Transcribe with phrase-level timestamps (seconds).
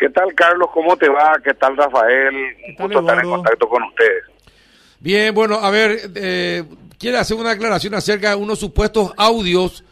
[0.00, 0.70] ¿Qué tal, Carlos?
[0.72, 1.38] ¿Cómo te va?
[1.44, 2.34] ¿Qué tal, Rafael?
[2.68, 4.24] Un gusto estar en contacto con ustedes.
[4.98, 6.64] Bien, bueno, a ver, eh,
[6.98, 9.84] quiere hacer una aclaración acerca de unos supuestos audios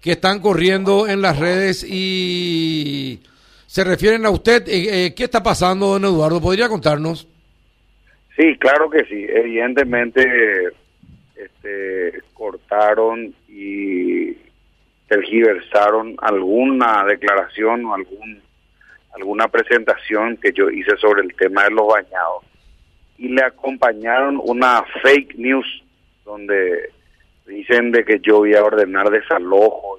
[0.00, 3.22] que están corriendo en las redes y
[3.66, 4.66] se refieren a usted.
[4.66, 6.40] Eh, eh, ¿Qué está pasando, don Eduardo?
[6.40, 7.28] ¿Podría contarnos?
[8.34, 9.26] Sí, claro que sí.
[9.28, 10.72] Evidentemente
[11.36, 14.32] este, cortaron y
[15.06, 18.42] tergiversaron alguna declaración o algún
[19.14, 22.44] alguna presentación que yo hice sobre el tema de los bañados
[23.18, 25.66] y le acompañaron una fake news
[26.24, 26.90] donde
[27.46, 29.98] dicen de que yo voy a ordenar desalojo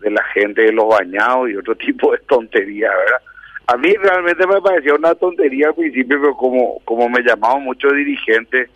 [0.00, 3.22] de, la gente de los bañados y otro tipo de tontería, ¿verdad?
[3.66, 7.92] A mí realmente me parecía una tontería al principio, pero como, como me llamaban muchos
[7.94, 8.68] dirigentes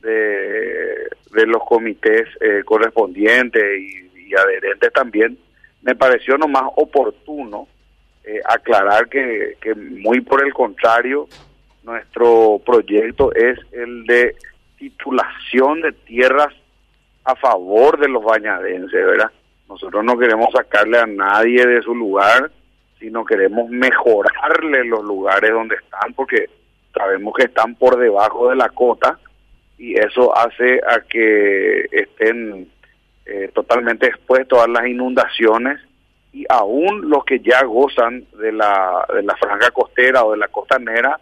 [0.00, 5.36] de, de los comités eh, correspondientes y, adherentes también,
[5.82, 7.68] me pareció nomás oportuno
[8.24, 11.28] eh, aclarar que, que muy por el contrario,
[11.82, 14.36] nuestro proyecto es el de
[14.76, 16.54] titulación de tierras
[17.24, 19.30] a favor de los bañadenses, ¿verdad?
[19.68, 22.50] Nosotros no queremos sacarle a nadie de su lugar,
[22.98, 26.48] sino queremos mejorarle los lugares donde están, porque
[26.94, 29.18] sabemos que están por debajo de la cota
[29.78, 32.68] y eso hace a que estén
[33.26, 35.80] eh, totalmente expuestos a las inundaciones
[36.32, 40.48] y aún los que ya gozan de la, de la franja costera o de la
[40.48, 41.20] costanera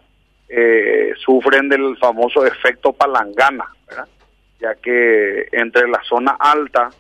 [0.49, 3.67] eh, sufren del famoso efecto palangana,
[4.61, 6.91] ya que entre la zona alta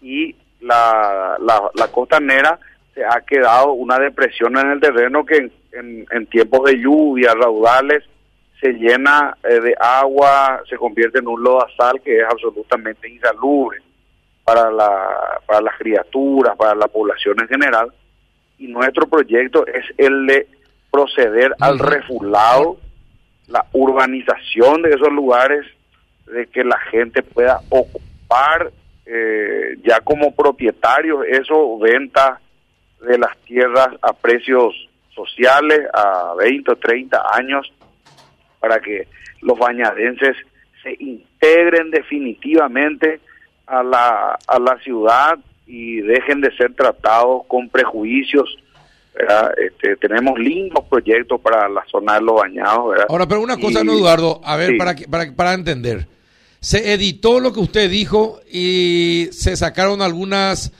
[0.00, 2.58] y la, la, costanera
[2.94, 8.04] se ha quedado una depresión en el terreno que en, en, tiempos de lluvia, raudales,
[8.60, 13.80] se llena eh, de agua, se convierte en un lodazal que es absolutamente insalubre
[14.48, 17.92] para, la, para las criaturas, para la población en general.
[18.58, 20.48] Y nuestro proyecto es el de
[20.90, 22.78] proceder al refulado,
[23.46, 25.66] la urbanización de esos lugares,
[26.26, 28.70] de que la gente pueda ocupar
[29.04, 32.40] eh, ya como propietarios eso, venta
[33.02, 34.74] de las tierras a precios
[35.14, 37.70] sociales a 20 o 30 años
[38.60, 39.08] para que
[39.42, 40.36] los bañadenses
[40.82, 43.20] se integren definitivamente
[43.68, 48.56] a la, a la ciudad y dejen de ser tratados con prejuicios.
[49.56, 52.96] Este, tenemos lindos proyectos para la zona de los bañados.
[53.08, 56.06] Ahora, pero una cosa, no, Eduardo, a ver, para, para, para entender.
[56.60, 60.72] Se editó lo que usted dijo y se sacaron algunas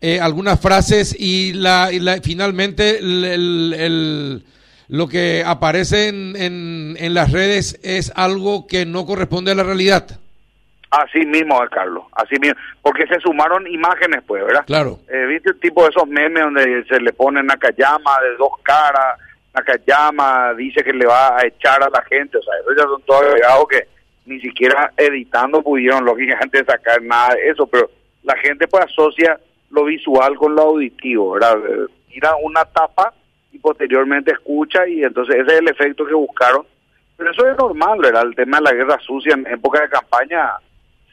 [0.00, 4.44] eh, algunas frases y, la, y la finalmente el
[4.88, 10.20] lo que aparece en, en, las redes es algo que no corresponde a la realidad.
[11.02, 14.64] Así mismo, Carlos, así mismo, porque se sumaron imágenes, pues, ¿verdad?
[14.64, 15.00] Claro.
[15.08, 19.18] Eh, ¿Viste el tipo de esos memes donde se le pone Nakayama de dos caras,
[19.54, 23.02] Nakayama dice que le va a echar a la gente, o sea, eso ya son
[23.02, 23.88] todos agregados que
[24.26, 27.90] ni siquiera editando pudieron lógicamente sacar nada de eso, pero
[28.22, 29.38] la gente pues asocia
[29.70, 31.58] lo visual con lo auditivo, ¿verdad?
[31.58, 33.12] Eh, mira una tapa
[33.52, 36.64] y posteriormente escucha y entonces ese es el efecto que buscaron.
[37.16, 38.22] Pero eso es normal, ¿verdad?
[38.22, 40.52] El tema de la guerra sucia en época de campaña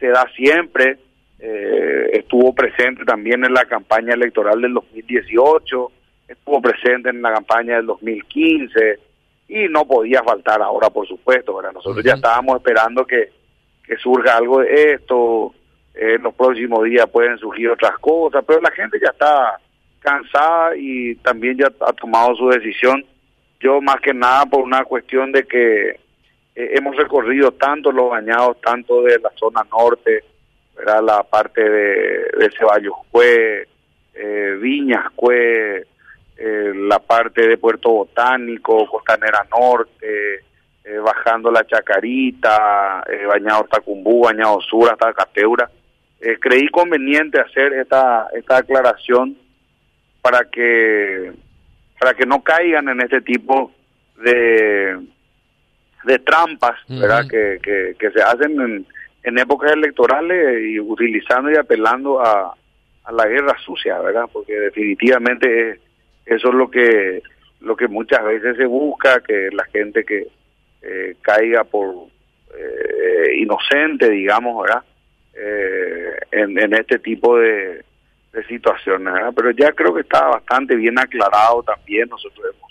[0.02, 0.98] se da siempre,
[1.40, 5.92] eh, estuvo presente también en la campaña electoral del 2018,
[6.28, 9.00] estuvo presente en la campaña del 2015
[9.48, 11.74] y no podía faltar ahora, por supuesto, ¿verdad?
[11.74, 13.30] Nosotros ya estábamos esperando que,
[13.86, 15.54] que surja algo de esto,
[15.94, 19.60] en los próximos días pueden surgir otras cosas, pero la gente ya está
[20.00, 23.06] cansada y también ya ha tomado su decisión.
[23.60, 26.00] Yo más que nada por una cuestión de que
[26.56, 30.24] eh, hemos recorrido tanto los bañados, tanto de la zona norte,
[30.76, 31.02] ¿verdad?
[31.04, 33.68] la parte de, de Ceballos Cue,
[34.14, 35.86] eh, Viñas Cue,
[36.38, 40.44] eh, la parte de Puerto Botánico, Costanera Norte,
[41.06, 45.70] bajando la Chacarita, bañado Tacumbú, bañado Sur hasta Cateura.
[46.40, 49.38] creí conveniente hacer esta, esta aclaración
[50.22, 51.32] para que
[52.00, 53.72] para que no caigan en este tipo
[54.18, 55.00] de
[56.04, 57.60] de trampas verdad que,
[57.98, 58.86] que, se hacen en,
[59.24, 62.54] en épocas electorales y utilizando y apelando a,
[63.04, 65.80] a la guerra sucia verdad porque definitivamente
[66.26, 67.22] eso es lo que
[67.60, 70.28] lo que muchas veces se busca que la gente que
[70.82, 71.94] eh, caiga por
[72.58, 74.84] eh, inocente digamos verdad
[75.34, 77.84] eh, en, en este tipo de
[78.34, 82.08] de situaciones, pero ya creo que está bastante bien aclarado también.
[82.10, 82.71] Nosotros hemos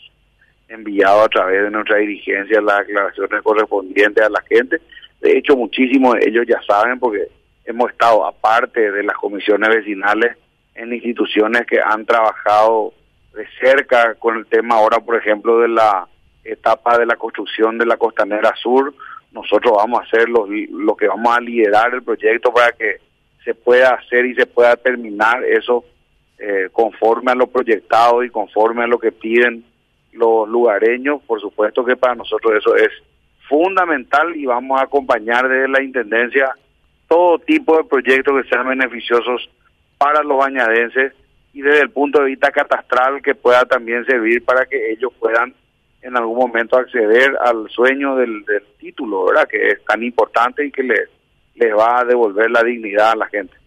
[0.71, 4.81] enviado a través de nuestra dirigencia las aclaraciones correspondientes a la gente.
[5.21, 7.29] De hecho, muchísimos de ellos ya saben porque
[7.65, 10.37] hemos estado aparte de las comisiones vecinales
[10.75, 12.95] en instituciones que han trabajado
[13.35, 16.09] de cerca con el tema ahora, por ejemplo, de la
[16.45, 18.95] etapa de la construcción de la Costanera Sur.
[19.33, 22.97] Nosotros vamos a hacer lo, lo que vamos a liderar el proyecto para que
[23.45, 25.85] se pueda hacer y se pueda terminar eso
[26.39, 29.65] eh, conforme a lo proyectado y conforme a lo que piden
[30.13, 31.23] los lugareños.
[31.27, 32.91] Por supuesto que para nosotros eso es
[33.49, 36.55] fundamental y vamos a acompañar desde la Intendencia
[37.09, 39.51] todo tipo de proyectos que sean beneficiosos
[39.99, 41.13] para los bañadenses
[41.53, 45.53] y desde el punto de vista catastral que pueda también servir para que ellos puedan
[46.03, 48.45] en algún momento acceder al sueño del,
[48.79, 49.49] título, ¿verdad?
[49.49, 53.60] Que es tan importante y que les va a devolver la dignidad a la gente.